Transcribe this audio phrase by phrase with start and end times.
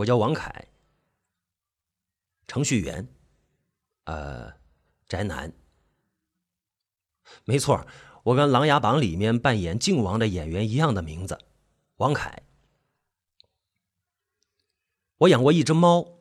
[0.00, 0.68] 我叫王凯，
[2.46, 3.06] 程序员，
[4.04, 4.52] 呃，
[5.06, 5.52] 宅男。
[7.44, 7.86] 没错，
[8.22, 11.38] 我跟《琅琊榜》里面扮演靖王的演员一样的名字，
[11.96, 12.42] 王凯。
[15.18, 16.18] 我养过一只猫，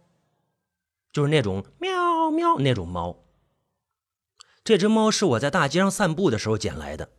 [1.14, 3.24] 就是那种喵喵那种猫。
[4.66, 7.14] 这只猫是我在大街上散步的时候捡来的。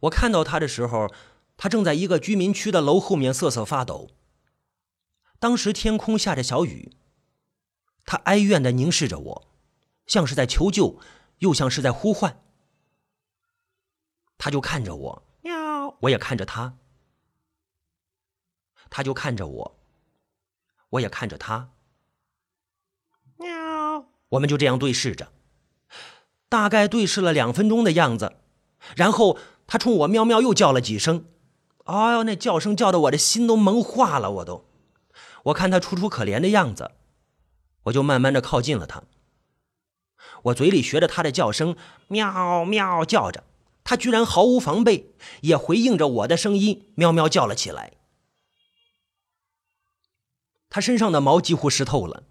[0.00, 1.10] 我看到它的时候，
[1.56, 4.10] 它正在一个居民区的楼后面瑟瑟发抖。
[5.38, 6.92] 当时天空下着小雨，
[8.04, 9.48] 他哀怨的凝视着我，
[10.06, 10.98] 像是在求救，
[11.38, 12.42] 又像是在呼唤。
[14.36, 16.76] 他就看着我，喵，我也看着他。
[18.90, 19.78] 他就看着我，
[20.90, 21.70] 我也看着他，
[23.36, 24.06] 喵。
[24.30, 25.32] 我们就这样对视着，
[26.48, 28.36] 大概对视了两分钟的样子，
[28.96, 31.26] 然后他冲我喵喵又叫了几声，
[31.84, 34.67] 哎呦，那叫声叫的我的心都萌化了，我都。
[35.48, 36.90] 我看他楚楚可怜的样子，
[37.84, 39.04] 我就慢慢的靠近了他。
[40.44, 41.76] 我嘴里学着他的叫声，
[42.08, 43.44] 喵喵叫着，
[43.84, 47.94] 他居然毫无防备，也回应着我的声音，喵喵叫了起来。
[50.68, 52.24] 他身上的毛几乎湿透了，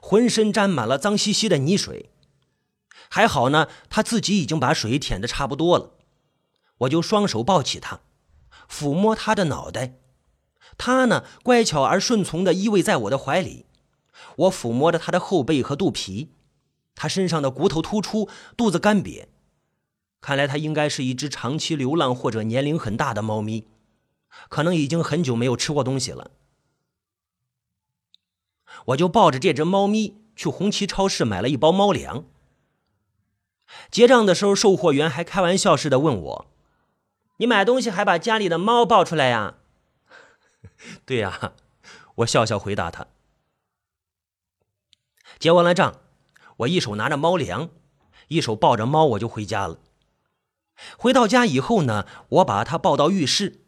[0.00, 2.10] 浑身沾满了脏兮兮的泥水，
[3.08, 5.92] 还好呢，他自己已经把水舔的差不多了。
[6.78, 8.00] 我就双手抱起他，
[8.68, 10.00] 抚摸他的脑袋。
[10.76, 13.66] 他呢，乖巧而顺从的依偎在我的怀里，
[14.36, 16.30] 我抚摸着他的后背和肚皮，
[16.94, 19.26] 他身上的骨头突出，肚子干瘪，
[20.20, 23.66] 看来他应该是一只长期流浪或者年龄很大的猫咪，
[24.48, 26.30] 可能已经很久没有吃过东西了。
[28.86, 32.24] 我就抱着这只猫咪去红旗超市买了一包猫粮。
[33.90, 36.46] 结账的时候，售货员还开玩笑似的问我
[37.38, 39.58] ：“你买东西还把家里的猫抱出来呀？”
[41.04, 41.52] 对呀，
[42.16, 43.06] 我笑笑回答他。
[45.38, 46.00] 结完了账，
[46.58, 47.70] 我一手拿着猫粮，
[48.28, 49.78] 一手抱着猫，我就回家了。
[50.96, 53.60] 回到家以后呢，我把它抱到浴室，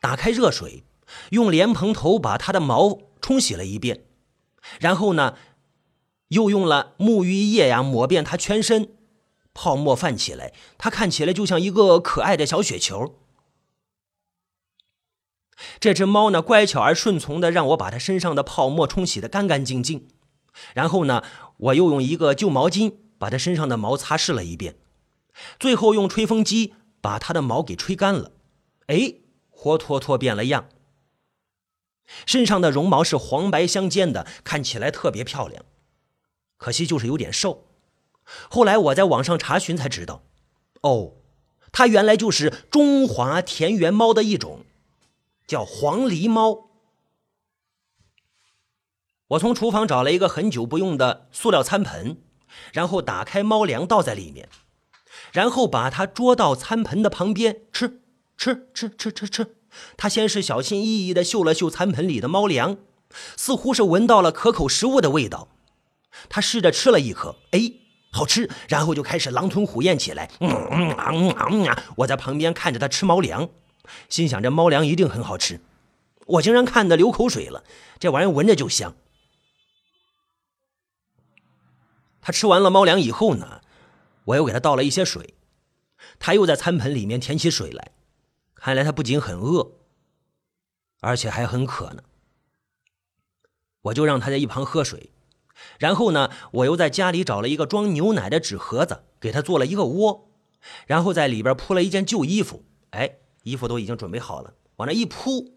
[0.00, 0.84] 打开热水，
[1.30, 4.04] 用莲蓬头把它的毛冲洗了一遍，
[4.80, 5.36] 然后呢，
[6.28, 8.96] 又用了沐浴液呀抹遍它全身，
[9.54, 13.14] 泡沫泛起来，它看起来就像一个可爱的小雪球。
[15.80, 20.08] 这只猫呢，乖巧而顺从的，让我把它身上的泡沫冲洗的干干净净。
[20.74, 21.22] 然后呢，
[21.56, 24.76] 我又用一个旧毛巾把它身上的毛擦拭了一遍，
[25.58, 28.32] 最后用吹风机把它的毛给吹干了。
[28.86, 29.14] 哎，
[29.50, 30.68] 活脱脱变了样。
[32.24, 35.64] 身上的绒毛是黄白相间的，看起来特别漂亮。
[36.56, 37.66] 可惜就是有点瘦。
[38.48, 40.22] 后来我在网上查询才知道，
[40.82, 41.12] 哦，
[41.70, 44.64] 它原来就是中华田园猫的一种。
[45.48, 46.68] 叫黄狸猫。
[49.28, 52.18] 我从厨房找了一个很久不用的塑料餐盆，
[52.72, 54.48] 然后打开猫粮倒在里面，
[55.32, 58.02] 然后把它捉到餐盆的旁边吃
[58.36, 59.56] 吃吃吃吃吃。
[59.96, 62.78] 他先是小心翼翼的嗅了嗅餐盆里的猫粮，
[63.36, 65.48] 似乎是闻到了可口食物的味道。
[66.28, 67.72] 他试着吃了一颗，哎，
[68.10, 70.30] 好吃，然后就开始狼吞虎咽起来。
[70.40, 73.48] 嗯嗯嗯嗯，我在旁边看着他吃猫粮。
[74.08, 75.60] 心想这猫粮一定很好吃，
[76.26, 77.64] 我竟然看得流口水了。
[77.98, 78.94] 这玩意闻着就香。
[82.20, 83.62] 他吃完了猫粮以后呢，
[84.24, 85.34] 我又给他倒了一些水，
[86.18, 87.92] 他又在餐盆里面舔起水来。
[88.54, 89.72] 看来他不仅很饿，
[91.00, 92.02] 而且还很渴呢。
[93.82, 95.10] 我就让他在一旁喝水，
[95.78, 100.30] 然后呢，我又在家里找了一个装牛奶的纸盒子，给他做了一个窝，
[100.86, 102.64] 然后在里边铺了一件旧衣服。
[102.90, 103.18] 哎。
[103.48, 105.56] 衣服都已经准备好了，往那一铺，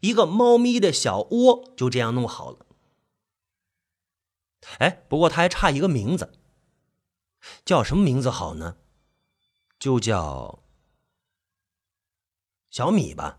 [0.00, 2.66] 一个猫咪的小窝就这样弄好了。
[4.78, 6.32] 哎，不过它还差一个名字，
[7.64, 8.76] 叫什么名字好呢？
[9.78, 10.62] 就叫
[12.70, 13.38] 小米吧。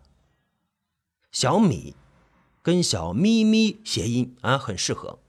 [1.32, 1.96] 小米
[2.62, 5.20] 跟小咪咪谐音啊，很适合。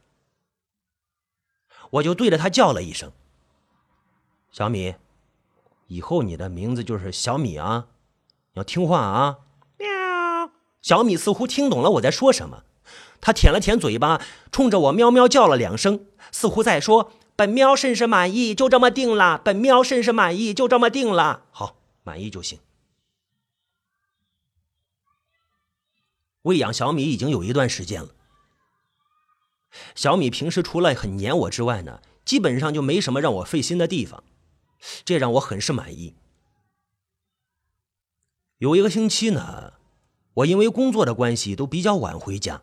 [1.90, 3.12] 我就对着它叫了一声
[4.52, 4.96] ：“小米，
[5.86, 7.88] 以后你的名字就是小米啊。”
[8.56, 9.38] 要听话啊！
[9.78, 10.50] 喵！
[10.80, 12.64] 小米似乎听懂了我在说什么，
[13.20, 14.20] 它舔了舔嘴巴，
[14.50, 21.42] 冲着我喵喵叫了两声，似乎在说：“本喵甚是满意，就这么定了。”本喵甚是满意，就这么定了。
[21.50, 22.58] 好，满意就行。
[26.42, 28.08] 喂养小米已经有一段时间了，
[29.94, 34.24] 小米平时除了很黏我之外呢，基本上就没什么让我费心的地方，
[35.04, 36.14] 这让我很是满意。
[38.58, 39.74] 有一个星期呢，
[40.34, 42.62] 我因为工作的关系都比较晚回家，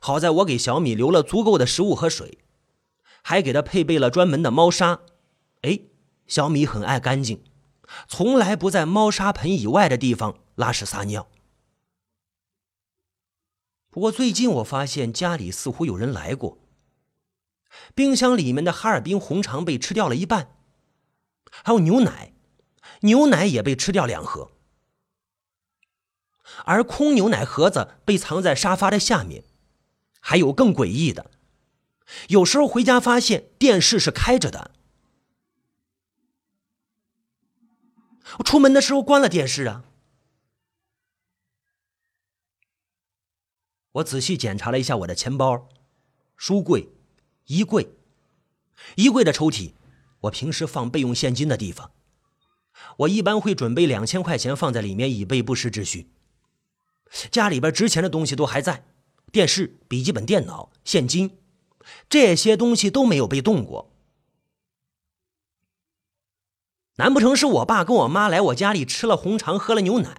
[0.00, 2.38] 好在我给小米留了足够的食物和水，
[3.22, 5.00] 还给他配备了专门的猫砂。
[5.62, 5.80] 哎，
[6.26, 7.44] 小米很爱干净，
[8.08, 11.28] 从来不在猫砂盆以外的地方拉屎撒尿。
[13.90, 16.58] 不过最近我发现家里似乎有人来过，
[17.94, 20.56] 冰箱里面的哈尔滨红肠被吃掉了一半，
[21.62, 22.32] 还有牛奶，
[23.00, 24.50] 牛奶也被吃掉两盒，
[26.64, 29.44] 而空牛奶盒子被藏在沙发的下面。
[30.20, 31.30] 还有更诡异的，
[32.28, 34.72] 有时候回家发现电视是开着的，
[38.38, 39.84] 我出门的时候关了电视啊。
[43.92, 45.68] 我仔细检查了一下我的钱包、
[46.36, 46.92] 书柜、
[47.46, 47.96] 衣柜，
[48.96, 49.72] 衣柜的抽屉，
[50.22, 51.92] 我平时放备用现金的地方，
[52.98, 56.10] 我一般会准备两千块钱放在里面以备不时之需。
[57.30, 58.84] 家里边值钱的东西都还在。
[59.30, 61.38] 电视、笔记本电脑、现金，
[62.08, 63.92] 这些东西都没有被动过。
[66.96, 70.16] 难不成是我爸跟我妈来我家里吃了红肠、喝了牛奶？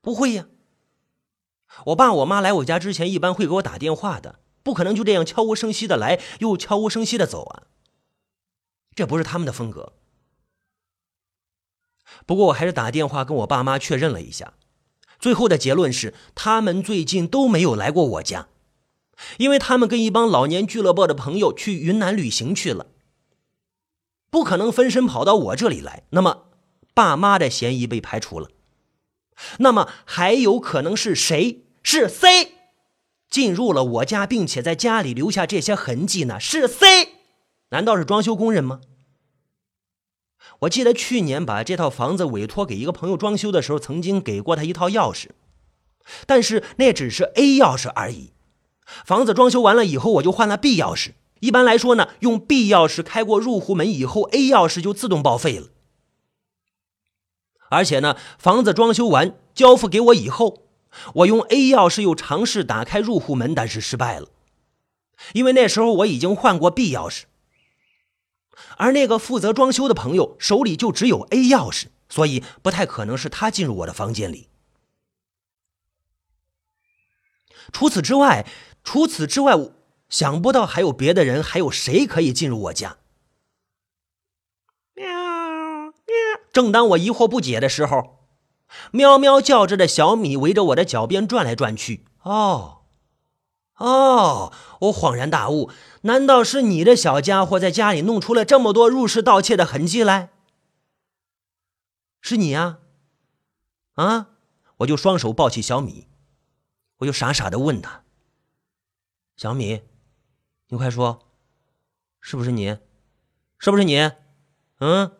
[0.00, 0.46] 不会呀。
[1.86, 7.62] 我爸我妈来我家之前，一般会给我打电话的，不可能就这样悄无声息的来，又悄无声息的走啊。
[8.94, 9.94] 这不是他们的风格。
[12.26, 14.52] 不过我还是打电话跟我爸妈确认了一下。
[15.18, 18.48] 最后的结论是，他们最近都没有来过我家，
[19.38, 22.88] 因为他们跟一帮老年俱乐部的朋友去云南旅行去了，
[24.28, 26.02] 不可能分身跑到我这里来。
[26.10, 26.48] 那么，
[26.92, 28.50] 爸妈的嫌疑被排除了。
[29.58, 31.64] 那么还有可能是谁？
[31.82, 32.52] 是 C
[33.30, 36.40] 进入了我家，并且在家里留下这些痕迹呢？
[36.40, 36.86] 是 C？
[37.70, 38.80] 难道是装修工人吗？
[40.60, 45.28] 我记得去年把这套房子委托给一个朋友装修的时候，曾经给过他一套钥匙，
[46.26, 48.32] 但是那只是 A 钥匙而已。
[49.04, 51.12] 房子装修完了以后，我就换了 B 钥匙。
[51.40, 55.68] 一般来说呢，用 B 钥匙开过入户门以后，A 钥匙就自动报废了。
[57.68, 60.62] 而且呢，房子装修完交付给我以后，
[61.14, 64.28] 我用 A 钥匙又尝试打开入户门，但是失败了，
[65.34, 67.24] 因为那时候我已经换过 B 钥匙。
[68.76, 74.48] 而那个负责装修的朋友手里就只有 A 钥匙，所以不太可能是他进入我的房间里。
[77.72, 78.46] 除此之外，
[78.84, 79.54] 除此之外，
[80.08, 82.98] 想不到还有别的人，还有谁可以进入我家？
[84.94, 85.92] 喵喵！
[86.52, 88.28] 正当我疑惑不解的时候，
[88.92, 92.04] 喵喵叫着的小米围着我的脚边转来转去。
[92.22, 92.75] 哦。
[93.76, 95.70] 哦，我恍然大悟，
[96.02, 100.30] 难道是你的小家伙在家里弄出了这么多入室盗窃的痕迹来？
[102.20, 102.78] 是你呀？
[103.94, 104.28] 啊！
[104.78, 106.06] 我就双手抱起小米，
[106.98, 108.02] 我就傻傻的问他
[109.36, 109.82] ：“小米，
[110.68, 111.26] 你快说，
[112.20, 112.78] 是不是你？
[113.58, 114.10] 是不是你？
[114.80, 115.12] 嗯，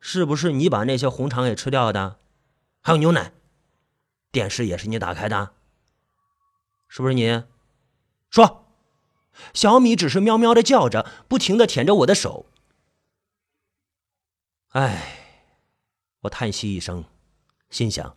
[0.00, 2.18] 是不是你把那些红肠给吃掉的？
[2.80, 3.32] 还有牛奶，
[4.30, 5.52] 电视也是你打开的？
[6.88, 7.44] 是不是你？”
[8.30, 8.66] 说，
[9.52, 12.46] 小米只是喵喵的叫着，不停的舔着我的手。
[14.68, 15.48] 唉，
[16.20, 17.04] 我叹息一声，
[17.70, 18.16] 心想：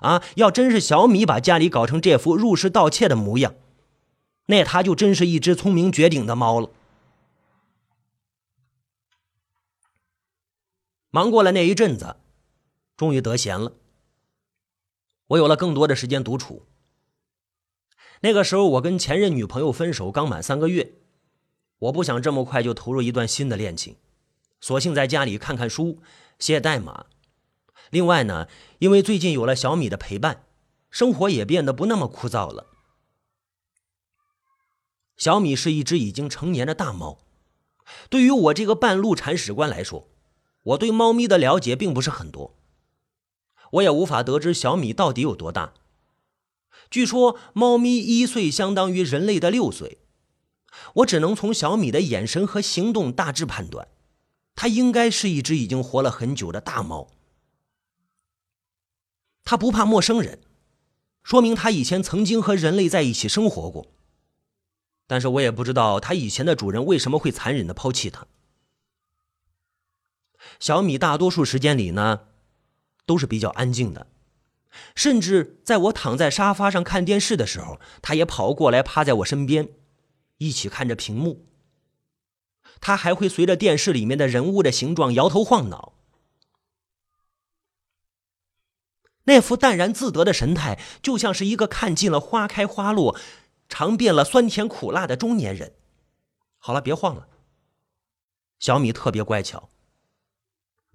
[0.00, 3.54] 啊，要真是小米把家里搞成这副入室盗窃的模样，
[4.46, 6.70] 那他就真是一只聪明绝顶的猫了。
[11.10, 12.16] 忙过了那一阵子，
[12.96, 13.74] 终于得闲了，
[15.26, 16.64] 我有了更多的时间独处。
[18.20, 20.94] 那个时候，我跟前任女朋友分手刚满三个月，
[21.78, 23.96] 我不想这么快就投入一段新的恋情，
[24.60, 26.00] 索性在家里看看书、
[26.38, 27.06] 写代码。
[27.88, 28.46] 另外呢，
[28.78, 30.44] 因为最近有了小米的陪伴，
[30.90, 32.66] 生活也变得不那么枯燥了。
[35.16, 37.18] 小米是一只已经成年的大猫，
[38.08, 40.08] 对于我这个半路铲屎官来说，
[40.62, 42.58] 我对猫咪的了解并不是很多，
[43.72, 45.72] 我也无法得知小米到底有多大。
[46.90, 49.98] 据说猫咪一岁相当于人类的六岁，
[50.94, 53.88] 我只能从小米的眼神和行动大致判断，
[54.56, 57.08] 它应该是一只已经活了很久的大猫。
[59.44, 60.40] 它不怕陌生人，
[61.22, 63.92] 说明它以前曾经和人类在一起生活过。
[65.06, 68.26] 但是我也不知道它以前的主人为什么会残忍的抛弃它。
[70.58, 72.26] 小米大多数时间里呢，
[73.06, 74.06] 都是比较安静的。
[74.94, 79.68] 甚至在我躺在沙发上看电视的时候，他也跑过来趴在我身边，
[80.38, 81.46] 一起看着屏幕。
[82.80, 85.94] 他还会随着电视里面的人物的形状摇头晃脑，
[89.24, 93.18] 那副淡然自得的神态，就像是一个看尽了花开花落，
[93.68, 95.74] 尝遍了酸甜苦辣的中年人。
[96.58, 97.28] 好了，别晃了。
[98.58, 99.70] 小米特别乖巧，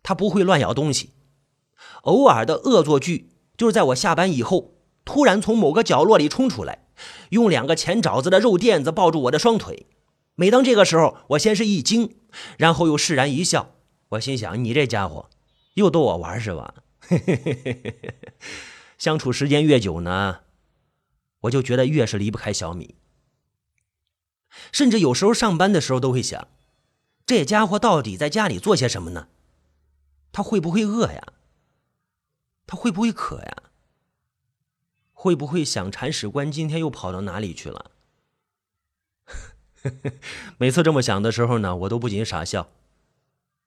[0.01, 1.11] 他不会乱咬东西。
[2.03, 6.87] 偶尔的恶作剧就是在我下班以后，突然从某个角落里冲出来，
[7.29, 9.87] 用两个前爪子的肉垫子抱住我的双腿。
[10.35, 12.17] 每当这个时候，我先是一惊，
[12.57, 13.75] 然后又释然一笑。
[14.09, 15.29] 我心想：你这家伙
[15.75, 16.75] 又逗我玩是吧？
[18.97, 20.39] 相处时间越久呢，
[21.41, 22.95] 我就觉得越是离不开小米。
[24.71, 26.47] 甚至有时候上班的时候都会想，
[27.25, 29.27] 这家伙到底在家里做些什么呢？
[30.31, 31.23] 他会不会饿呀？
[32.67, 33.63] 他会不会渴呀？
[35.13, 37.91] 会不会想铲屎官今天又跑到哪里去了？
[40.57, 42.69] 每次这么想的时候呢，我都不禁傻笑。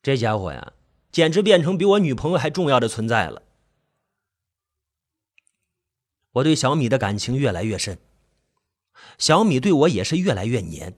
[0.03, 0.73] 这家伙呀，
[1.11, 3.43] 简直变成比我女朋友还重要的存在了。
[6.33, 7.99] 我对小米的感情越来越深，
[9.17, 10.97] 小米对我也是越来越黏。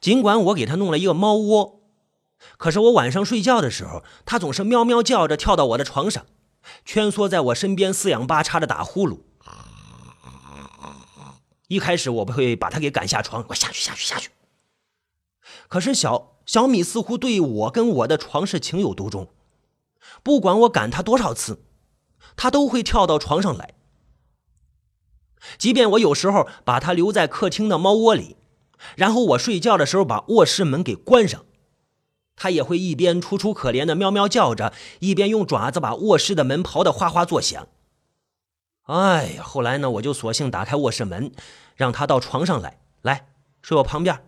[0.00, 1.82] 尽管我给他弄了一个猫窝，
[2.56, 6.26] 可是我晚上睡觉的时候，他总是喵喵叫着跳到我的床上，
[6.84, 9.20] 蜷缩在我身边，四仰八叉的打呼噜。
[11.68, 14.30] 一开始我不会把他给赶下床，我下去下去下去。
[15.68, 19.28] 可是小小米似乎对我跟我的床是情有独钟，
[20.22, 21.62] 不管我赶他多少次，
[22.34, 23.74] 他都会跳到床上来。
[25.56, 28.36] 即便我有时候把它留在客厅的猫窝里，
[28.96, 31.44] 然后我睡觉的时候把卧室门给关上，
[32.42, 37.68] 他也会一边楚楚可怜的喵喵叫着，一边用爪子把卧室的门刨得哗哗作响。
[38.84, 41.32] 哎呀，后来呢，我就索性打开卧室门，
[41.76, 43.28] 让他到床上来，来
[43.60, 44.24] 睡我旁边。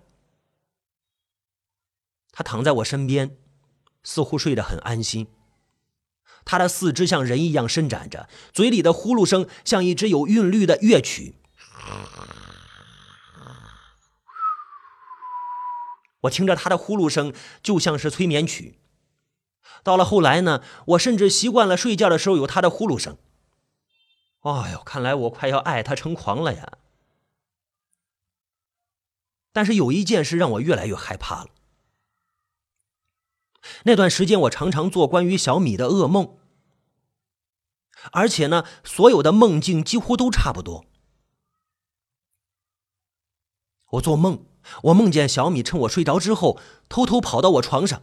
[2.32, 3.34] 他躺在我身边，
[4.04, 5.28] 似乎睡得很安心。
[6.44, 11.36] 他的四肢像人一样伸展着，嘴里的呼噜声像一支有韵律的乐曲。
[16.22, 18.78] 我听着他的呼噜声，就像是催眠曲。
[19.82, 23.16] 到了后来呢，我甚至习惯了睡觉的时候有他的呼噜声。
[24.40, 26.78] 哎呦，看来我快要爱他成狂了呀！
[29.52, 31.50] 但是有一件事让我越来越害怕了。
[33.84, 36.38] 那段时间，我常常做关于小米的噩梦，
[38.12, 40.86] 而且呢，所有的梦境几乎都差不多。
[43.90, 44.44] 我做梦，
[44.84, 48.02] 我梦见小米趁我睡着之后，偷偷跑到我床上，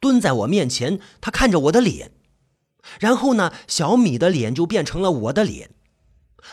[0.00, 2.12] 蹲在我面前，他看着我的脸，
[3.00, 5.70] 然后呢，小米的脸就变成了我的脸，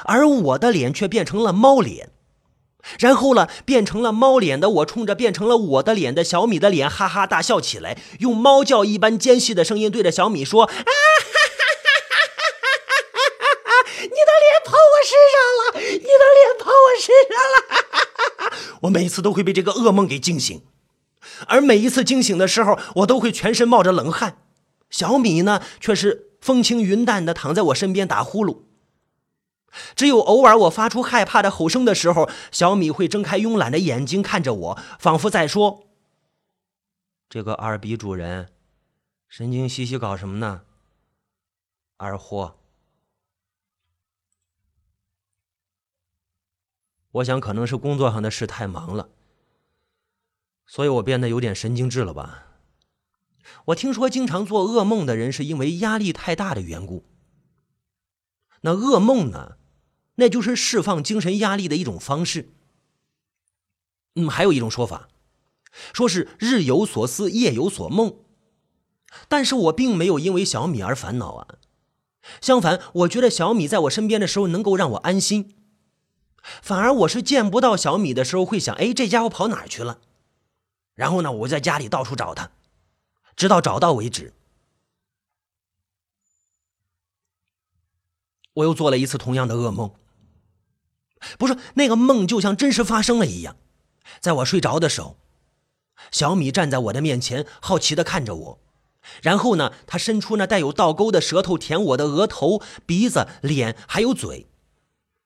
[0.05, 2.09] 而我的脸却变成了猫脸。
[2.97, 12.65] 然后呢，变成了猫脸的我，冲着变成了我的脸的小米的脸哈哈大笑起来，用猫叫一般尖细的声音对着小米说：“啊哈哈哈哈
[13.37, 13.69] 哈哈！
[14.01, 20.61] 你的脸跑我身上了，你的脸跑我身上了！”哈哈哈哈我每次都会被这个噩梦给惊醒，
[21.47, 24.37] 而每一次惊醒的时候，我都会全身冒着冷汗。
[24.89, 28.63] 小米呢，却是风轻云淡的躺在我身边打呼噜。
[29.95, 35.85] 只有偶尔我发出害怕的吼声的时候，小米会睁开慵懒的眼睛看着我，仿佛在说
[37.29, 38.49] ：“这个二逼主人，
[39.29, 40.63] 神经兮兮搞什么呢？”
[41.95, 42.57] 二货，
[47.11, 49.09] 我想可能是工作上的事太忙了，
[50.65, 52.47] 所以我变得有点神经质了吧？
[53.65, 57.03] 我听说经常做噩梦的人是因为压力太大的缘故。
[58.61, 59.57] 那噩梦呢？
[60.15, 62.49] 那就是释放精神压力的一种方式。
[64.15, 65.09] 嗯，还有一种说法，
[65.93, 68.17] 说是日有所思，夜有所梦。
[69.27, 71.47] 但是我并没有因为小米而烦恼啊，
[72.39, 75.55] 相反，我觉得小米在我身边的时候能够让我安心。
[76.41, 79.99] 反而我是见不到小米的时候会想，哎，这家伙跑哪去了？
[80.95, 82.51] 然后呢，我在家里到处找他，
[83.35, 84.33] 直到找到为止。
[88.53, 89.91] 我又做了一次同样的噩梦。
[91.37, 93.55] 不是那个梦，就像真实发生了一样。
[94.19, 95.17] 在我睡着的时候，
[96.11, 98.59] 小米站在我的面前，好奇的看着我。
[99.21, 104.47] 然后呢，他伸出那带有倒钩的舌头舔我的额头、鼻子、脸，还有嘴。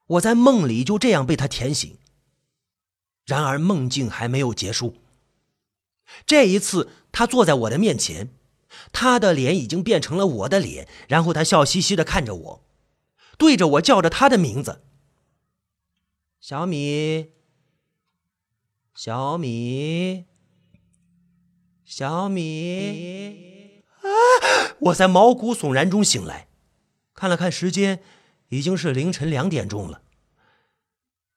[0.08, 1.98] 我在梦里就这样被他舔醒。
[3.26, 4.98] 然而梦境还没有结束。
[6.28, 8.30] 这一次，他坐在我的面前，
[8.92, 10.88] 他的脸已经变成了我的脸。
[11.08, 12.64] 然后他笑嘻嘻的看着我，
[13.38, 14.84] 对着我叫着他的名字。
[16.40, 17.32] 小米，
[18.94, 20.26] 小米，
[21.84, 23.84] 小米！
[24.02, 24.76] 啊！
[24.82, 26.48] 我在毛骨悚然中醒来，
[27.16, 28.04] 看了看时间，
[28.56, 30.02] 已经是凌晨两点钟了。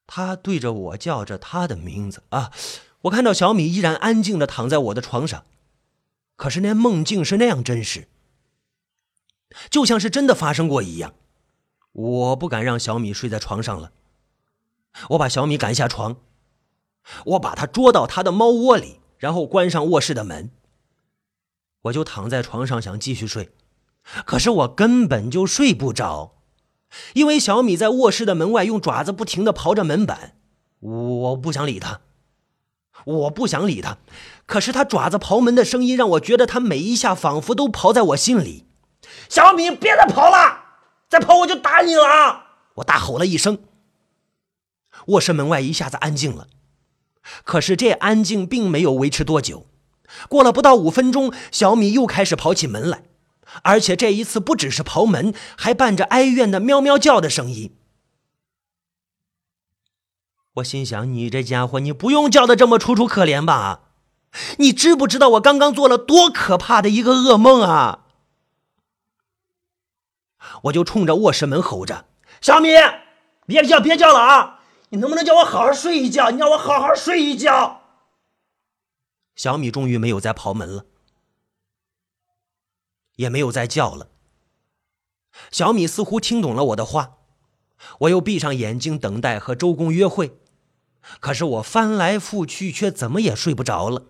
[0.06, 2.50] 他对着我叫着他的名字啊！
[3.02, 5.44] 我看到小米依然安静的躺在我的床上，
[6.36, 8.08] 可是那梦境是那样真实，
[9.68, 11.14] 就像是真的发生过一样。
[11.92, 13.92] 我不敢让小米睡在床上了，
[15.10, 16.16] 我把小米赶下床，
[17.26, 20.50] 我把他捉到他的猫窝里，然后关上卧室的门。
[21.82, 23.50] 我就躺在床上想继续睡，
[24.24, 26.37] 可是我根本就睡不着。
[27.14, 30.34] 因为小米在卧室的门外用爪子不停地刨着门板，
[30.80, 32.00] 我不想理他，
[33.04, 33.98] 我不想理他。
[34.46, 38.64] 可是他爪子刨门的声音让我觉得他每一下仿佛都刨在我心里。
[39.28, 40.60] 小米，别再刨了，
[41.08, 42.46] 再刨我就打你了！
[42.76, 43.58] 我大吼了一声。
[45.08, 46.46] 卧室门外一下子安静了，
[47.44, 49.66] 可是这安静并没有维持多久。
[50.28, 53.04] 过了不到五分钟，小米又开始刨起门来。
[53.62, 57.74] 而且这一次不只是刨门，还伴着哀怨的喵喵叫的声音。
[60.54, 63.82] 我心想：你这家伙，你不用叫的这么楚楚可怜吧？
[64.58, 68.04] 你知不知道我刚刚做了多可怕的一个噩梦啊？
[70.64, 72.06] 我就冲着卧室门吼着
[72.40, 72.68] ：“小米，
[73.46, 74.60] 别叫，别叫了啊！
[74.90, 76.30] 你能不能叫我好好睡一觉？
[76.30, 77.82] 你让我好好睡一觉。”
[79.36, 80.84] 小米终于没有再刨门了。
[83.18, 84.10] 也没有再叫了。
[85.52, 87.18] 小米似乎听懂了我的话，
[88.00, 90.38] 我又闭上眼睛等待和周公约会，
[91.20, 94.06] 可是我翻来覆去却怎么也睡不着了。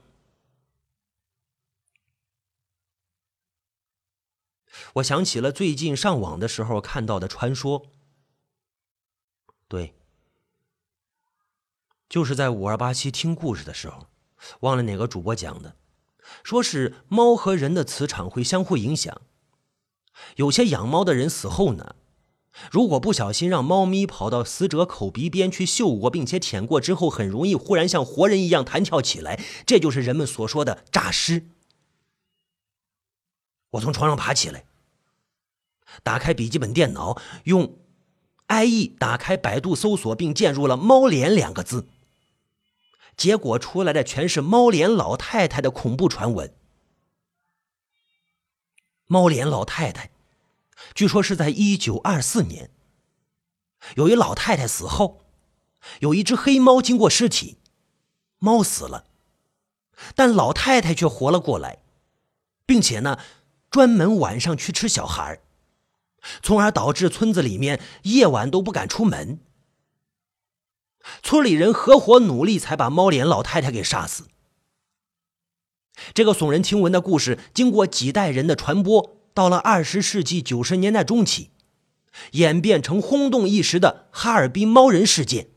[4.95, 7.87] 我想起了最近上网的时候看到的传说，
[9.67, 9.95] 对，
[12.09, 14.07] 就是在五二八七听故事的时候，
[14.61, 15.77] 忘了哪个主播讲的。
[16.43, 19.21] 说是猫和人的磁场会相互影响，
[20.37, 21.95] 有些养猫的人死后呢，
[22.71, 31.47] 如果不小心让猫咪跑到死者口鼻边去嗅过并且舔过之后，很容易忽然像活人一样弹跳起来，这就是人们所说的诈尸。
[33.73, 34.65] 我从床上爬起来，
[36.03, 37.77] 打开笔记本电脑，用
[38.49, 41.87] IE 打开百度搜索，并键入了“猫脸”两个字。
[43.19, 46.55] 结果出来的全是猫脸老太太的恐怖传闻。
[49.07, 50.11] 猫脸老太太，
[50.95, 52.71] 据说是在一九二四年，
[53.97, 55.25] 有一老太太死后，
[56.01, 57.59] 有一只黑猫经过尸体，
[58.39, 59.07] 猫死了，
[60.15, 61.83] 但老太太却活了过来，
[62.65, 63.19] 并且呢，
[63.69, 65.41] 专门晚上去吃小孩，
[66.41, 69.41] 从而导致村子里面夜晚都不敢出门。
[71.23, 74.29] 村里人合伙努力，才把猫脸老太太给杀死。
[76.15, 81.51] 这个耸人听闻的故事，经过几代人的传播，到了二十世纪九十年代中期，
[82.33, 85.49] 演变成轰动一时的哈尔滨猫人事件。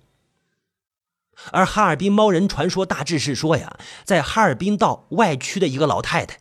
[1.51, 6.39] 而哈尔滨猫人传说大致是说呀，在哈尔滨道外区的一个老太太，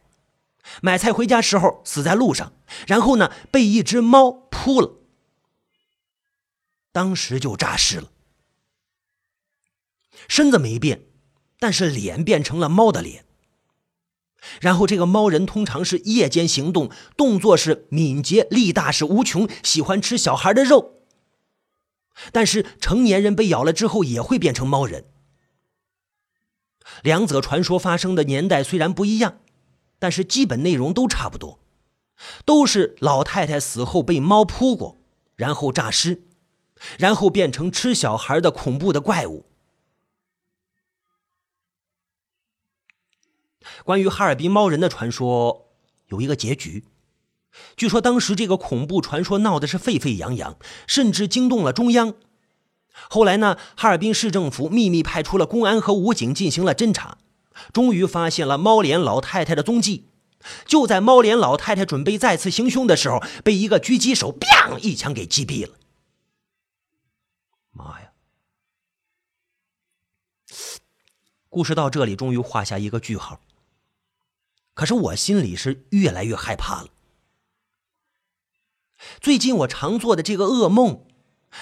[0.83, 2.53] 买菜回家时候死在路上，
[2.87, 4.97] 然后呢被一只猫扑了，
[6.93, 8.09] 当时就诈尸了。
[10.31, 11.07] 身子没变，
[11.59, 13.25] 但是脸变成了猫的脸。
[14.61, 21.01] 然后这个猫人通常是夜间行动，动作是敏捷，力大是无穷，喜欢吃小孩的肉。
[22.31, 25.07] 但是成年人被咬了之后也会变成猫人。
[27.03, 29.41] 两则传说发生的年代虽然不一样，
[29.99, 31.59] 但是基本内容都差不多，
[32.45, 35.03] 都是老太太死后被猫扑过，
[35.35, 36.23] 然后诈尸，
[36.99, 39.50] 然后变成吃小孩的恐怖的怪物。
[43.85, 45.69] 关于哈尔滨猫人的传说
[46.09, 46.85] 有一个结局，
[47.77, 52.15] 据说当时这个恐怖传说闹的是沸沸扬扬，甚至惊动了中央。
[53.09, 57.19] 后来呢，哈尔滨市政府秘密派出了公安和武警进行了侦查，
[57.73, 60.07] 终于发现了猫脸老太太的踪迹。
[60.65, 65.75] 就在猫脸老太太准备再次行凶的时候，被一个狙击手“砰”一枪给击毙了。
[67.73, 68.13] 妈呀！
[71.49, 73.41] 故事到这里终于画下一个句号。
[74.75, 76.89] 可是我心里是越来越害怕了。
[79.21, 81.07] 最近我常做的这个噩梦，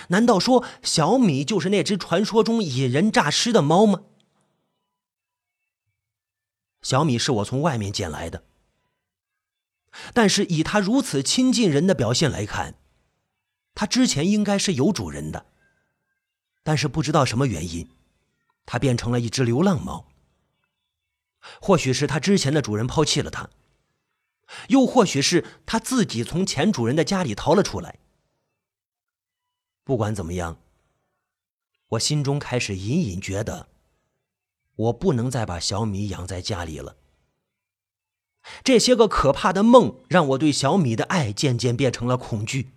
[0.09, 4.03] 难道说小米就是那只传说中引人诈尸的猫吗？
[6.83, 8.45] 小米是我从外面捡来的，
[10.15, 12.75] 但是以它如此亲近人的表现来看，
[13.75, 15.47] 它之前应该是有主人的，
[16.63, 17.89] 但是不知道什么原因，
[18.67, 20.08] 它变成了一只流浪猫。
[21.61, 23.51] 或许是他之前的主人抛弃了他，
[24.69, 27.99] 又或许是他自己从前主人的家里逃了出来。
[29.85, 30.59] 不管怎么样，
[31.89, 33.69] 我心中开始隐隐觉得，
[34.77, 36.97] 我不能再把小米养在家里了。
[38.63, 42.71] 这些个可怕的梦让我对小米的爱渐渐变成了恐惧。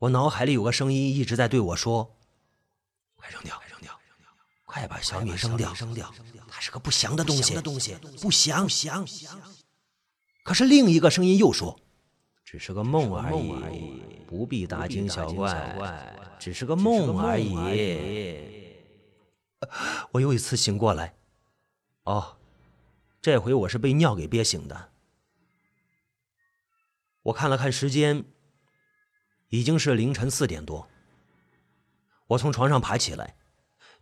[0.00, 2.16] 我脑海里有个声音一直在对我说
[3.16, 4.00] ：“快扔掉，快扔掉，
[4.64, 6.10] 快把小米扔掉，扔掉，
[6.48, 9.06] 它是个不祥的东西，东西不祥，祥。”
[10.42, 11.78] 可是另一个声音又说
[12.42, 17.54] ：“只是个梦而已，不必大惊小怪，只是个梦而已。
[20.12, 21.14] ”我又一次醒过来，
[22.04, 22.38] 哦，
[23.20, 24.88] 这回我是被尿给憋醒的。
[27.24, 28.24] 我看了看时间，
[29.50, 30.88] 已经是凌晨四点多。
[32.28, 33.36] 我从床上爬起来，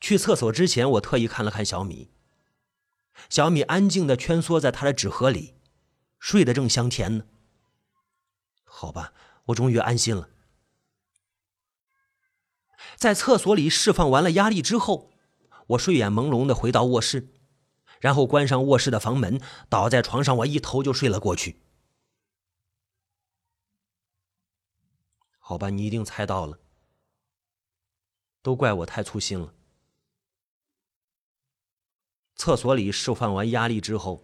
[0.01, 2.11] 去厕所之前，我特意看了看小米。
[3.29, 5.55] 小米安静的蜷缩在他的纸盒里，
[6.19, 7.25] 睡得正香甜呢。
[8.65, 9.13] 好吧，
[9.47, 10.31] 我终于安心了。
[12.97, 15.11] 在厕所里释放完了压力之后。
[15.69, 17.29] 我睡眼朦胧的回到卧室，
[18.01, 21.61] 然后关上卧室的房门，倒在床上，我一头就睡了过去。
[25.49, 26.59] 好吧，你一定猜到了，
[28.43, 29.55] 都怪我太粗心了。
[32.37, 34.23] 厕所里释放完压力之后，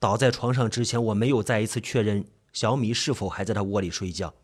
[0.00, 4.34] 倒在床上之前，我没有再一次确认小米是否还在他窝里睡觉。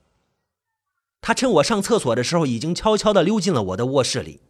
[1.21, 4.41] 他趁我上厕所的时候，已经悄悄的溜进了我的卧室里。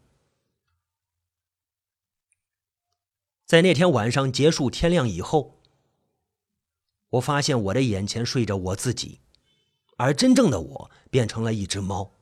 [3.46, 5.62] 在那天晚上结束天亮以后，
[7.08, 9.21] 我发现我的眼前睡着我自己，
[9.96, 12.12] 而真正的我变成了一只猫。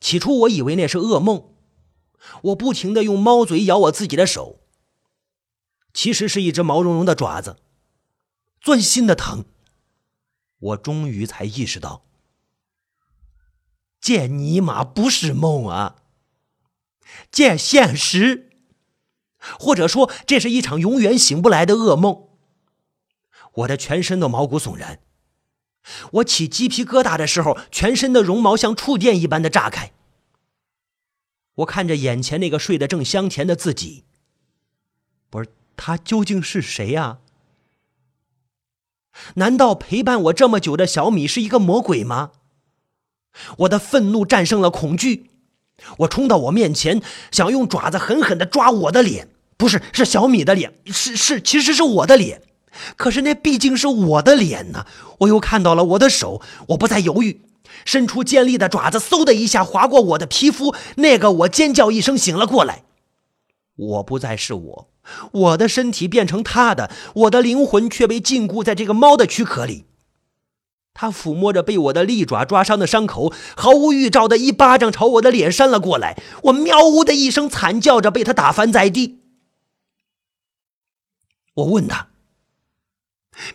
[0.00, 1.54] 起初我以为那是噩梦，
[2.42, 4.60] 我不停的用猫嘴咬我自己的手，
[5.92, 7.56] 其实是一只毛茸茸的爪子，
[8.60, 9.44] 钻心的疼。
[10.60, 12.04] 我终于才意识到，
[14.00, 16.02] 这尼玛不是梦啊，
[17.30, 18.50] 这现实，
[19.58, 22.28] 或者说这是一场永远醒不来的噩梦。
[23.54, 25.00] 我的全身都毛骨悚然，
[26.12, 29.92] 我起鸡皮疙瘩的时候，全身的绒毛像触电一般的炸开。
[31.56, 34.04] 我看着眼前那个睡得正香甜的自己，
[35.28, 37.18] 不是他究竟是谁呀？
[39.34, 42.30] 难道陪伴我这么久的小米是一个魔鬼吗？
[43.58, 45.30] 我的愤怒战胜了恐惧，
[45.98, 52.42] 我冲到我面前，想用爪子狠狠地抓我的脸，不是，是小米的脸，是是，其实是我的脸。
[52.96, 54.86] 可是那毕竟是我的脸呢。
[55.20, 57.40] 我又看到了我的手，我不再犹豫，
[57.84, 60.74] 伸出尖利的爪子，嗖的一下划过我的皮肤。
[60.96, 62.84] 那个我尖叫一声醒了过来，
[63.76, 64.88] 我不再是我。
[65.32, 69.86] 我的身体变成他的，我的灵魂却被禁锢在这个猫的躯壳里。
[70.92, 76.20] 他抚摸着被我的利爪抓伤的伤口，毫无预兆的一巴掌朝我的脸扇了过来。
[76.44, 79.20] 我喵呜的一声惨叫着，被他打翻在地。
[81.54, 82.08] 我问他：“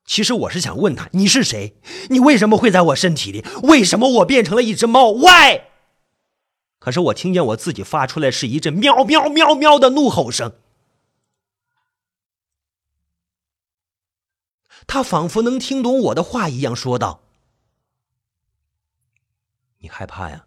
[0.06, 1.80] 其实我是想问他：“你是谁？
[2.10, 3.44] 你为什么会在我身体里？
[3.62, 5.62] 为什么我变成了一只猫？Why？”
[6.78, 10.52] 可是我听见我自己发出来是一阵喵喵喵喵的怒吼声，
[14.86, 17.22] 他仿佛能听懂我的话一样说道
[19.80, 20.46] ：“你害怕呀？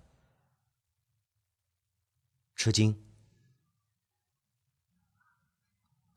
[2.56, 3.04] 吃惊？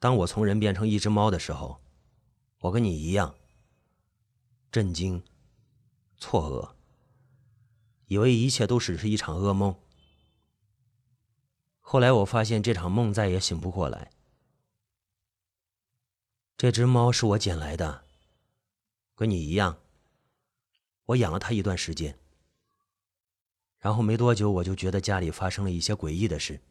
[0.01, 1.81] 当我从人变成一只猫的时候，
[2.61, 3.37] 我跟你一样，
[4.73, 5.23] 震惊、
[6.17, 6.75] 错愕，
[8.07, 9.79] 以为一切都只是一场噩梦。”
[11.81, 14.11] 后来我发现这场梦再也醒不过来。
[16.57, 18.05] 这只猫是我捡来的，
[19.15, 19.79] 跟你一样，
[21.05, 22.19] 我养了它一段时间。
[23.79, 26.63] 然后没多久，我就觉得家里发生了一些诡异的事，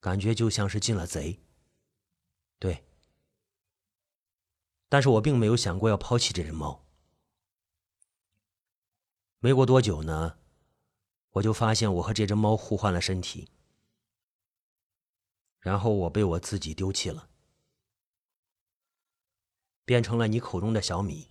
[0.00, 1.40] 感觉就像是进了贼。
[2.58, 2.84] 对，
[4.88, 6.84] 但是我并没有想过要抛弃这只猫。
[9.38, 10.38] 没过多久呢，
[11.30, 13.50] 我就发现我和这只猫互换了身体。
[15.60, 17.28] 然后我被我自己丢弃了，
[19.84, 21.28] 变成了你口中的小米。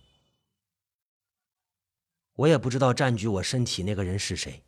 [2.34, 4.62] 我也不知道占据我身体那个人是谁。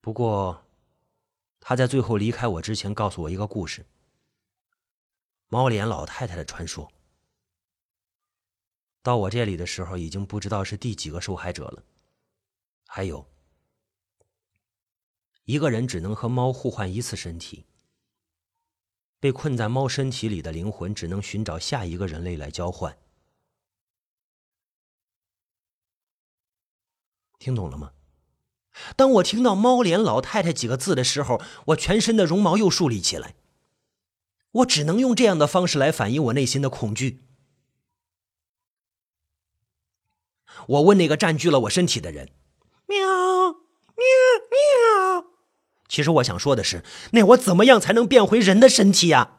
[0.00, 0.64] 不过，
[1.60, 3.84] 他在最后离开我之前告诉我一个故事：
[5.48, 6.92] 猫脸老太太的传说。
[9.02, 11.82] 到我这里的时候，已经不知道是第几个受害者了。
[12.86, 13.26] 还有。
[15.44, 17.64] 一个人只能和猫互换一次身体。
[19.18, 22.96] 被困在猫身体里的灵魂只能寻找下一个人类来交换。
[27.38, 27.94] 听懂了吗？
[28.94, 33.34] 当我听到“猫脸老太太”几个字的时候，我全身的绒毛又竖立起来。
[34.52, 37.24] 我只能用这样的方式来反映我内心的恐惧。
[40.66, 42.30] 我问那个占据了我身体的人
[42.86, 44.06] ：“喵喵
[44.50, 45.26] 喵。”
[45.88, 46.82] 其实我想说的是，
[47.12, 49.37] 那我怎么样才能变回人的身体呀？